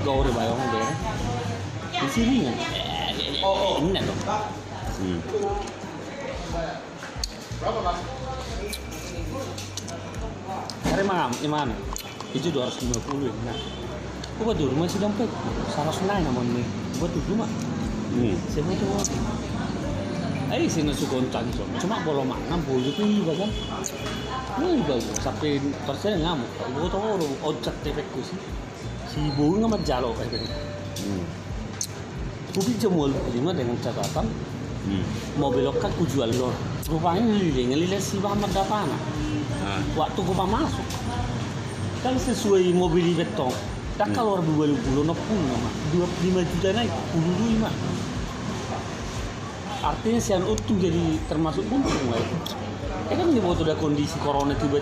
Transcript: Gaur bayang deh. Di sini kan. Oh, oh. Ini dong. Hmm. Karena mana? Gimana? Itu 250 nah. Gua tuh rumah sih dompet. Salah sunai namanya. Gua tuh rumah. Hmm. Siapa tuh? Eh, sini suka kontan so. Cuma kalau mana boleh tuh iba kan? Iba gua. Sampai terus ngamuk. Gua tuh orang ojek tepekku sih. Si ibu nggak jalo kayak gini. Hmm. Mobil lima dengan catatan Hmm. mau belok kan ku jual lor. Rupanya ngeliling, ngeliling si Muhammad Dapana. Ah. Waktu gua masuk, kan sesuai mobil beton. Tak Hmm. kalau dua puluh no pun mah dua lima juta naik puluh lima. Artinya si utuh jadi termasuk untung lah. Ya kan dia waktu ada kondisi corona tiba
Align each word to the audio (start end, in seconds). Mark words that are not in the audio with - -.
Gaur 0.00 0.24
bayang 0.32 0.56
deh. 0.72 0.90
Di 1.92 2.08
sini 2.08 2.36
kan. 2.48 2.56
Oh, 3.44 3.52
oh. 3.52 3.74
Ini 3.84 4.00
dong. 4.00 4.20
Hmm. 5.00 5.18
Karena 10.88 11.04
mana? 11.04 11.24
Gimana? 11.36 11.74
Itu 12.32 12.48
250 12.48 13.28
nah. 13.44 13.58
Gua 14.40 14.56
tuh 14.56 14.72
rumah 14.72 14.88
sih 14.88 14.96
dompet. 14.96 15.28
Salah 15.68 15.92
sunai 15.92 16.24
namanya. 16.24 16.64
Gua 16.96 17.08
tuh 17.12 17.20
rumah. 17.28 17.48
Hmm. 18.16 18.36
Siapa 18.48 18.72
tuh? 18.80 19.04
Eh, 20.50 20.66
sini 20.66 20.90
suka 20.96 21.20
kontan 21.20 21.46
so. 21.54 21.62
Cuma 21.78 22.00
kalau 22.02 22.24
mana 22.24 22.56
boleh 22.64 22.90
tuh 22.96 23.04
iba 23.04 23.36
kan? 23.36 23.50
Iba 24.64 24.96
gua. 24.96 25.14
Sampai 25.20 25.60
terus 25.60 26.04
ngamuk. 26.08 26.48
Gua 26.72 26.88
tuh 26.88 26.98
orang 27.04 27.36
ojek 27.44 27.74
tepekku 27.84 28.24
sih. 28.24 28.40
Si 29.10 29.18
ibu 29.18 29.58
nggak 29.58 29.82
jalo 29.82 30.14
kayak 30.14 30.38
gini. 30.38 30.48
Hmm. 31.02 31.24
Mobil 32.54 33.10
lima 33.34 33.50
dengan 33.50 33.74
catatan 33.82 34.26
Hmm. 34.80 35.04
mau 35.36 35.52
belok 35.52 35.76
kan 35.76 35.92
ku 36.00 36.08
jual 36.08 36.32
lor. 36.40 36.56
Rupanya 36.88 37.20
ngeliling, 37.20 37.76
ngeliling 37.76 38.00
si 38.00 38.16
Muhammad 38.16 38.48
Dapana. 38.48 38.96
Ah. 39.60 39.76
Waktu 39.92 40.24
gua 40.24 40.48
masuk, 40.48 40.86
kan 42.00 42.16
sesuai 42.16 42.72
mobil 42.72 43.12
beton. 43.12 43.52
Tak 44.00 44.08
Hmm. 44.08 44.16
kalau 44.16 44.40
dua 44.40 44.72
puluh 44.72 45.04
no 45.04 45.12
pun 45.12 45.36
mah 45.36 45.74
dua 45.92 46.08
lima 46.24 46.40
juta 46.48 46.72
naik 46.72 46.88
puluh 47.12 47.34
lima. 47.44 47.68
Artinya 49.84 50.20
si 50.20 50.32
utuh 50.32 50.76
jadi 50.80 51.20
termasuk 51.28 51.64
untung 51.68 52.08
lah. 52.08 52.24
Ya 53.12 53.14
kan 53.20 53.26
dia 53.36 53.42
waktu 53.44 53.68
ada 53.68 53.76
kondisi 53.76 54.16
corona 54.24 54.56
tiba 54.56 54.80